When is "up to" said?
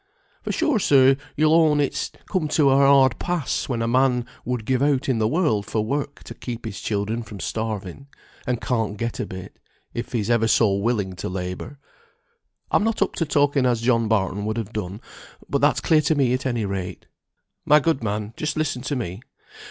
13.03-13.25